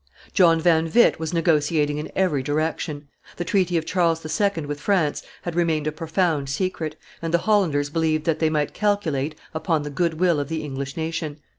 [0.33, 3.07] John van Witt was negotiating in every direction.
[3.37, 4.65] The treaty of Charles II.
[4.65, 9.35] with France had remained a profound secret, and the Hollanders believed that they might calculate
[9.53, 11.37] upon the good will of the English nation.